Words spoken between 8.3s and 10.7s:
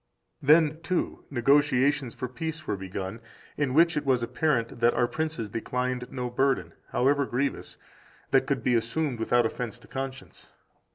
that could be assumed without offense to conscience.